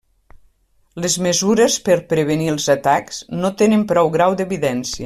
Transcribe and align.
Les 1.03 1.17
mesures 1.25 1.77
per 1.89 1.99
prevenir 2.15 2.51
els 2.55 2.67
atacs 2.77 3.23
no 3.45 3.55
tenen 3.63 3.89
prou 3.95 4.15
grau 4.19 4.41
d'evidència. 4.43 4.99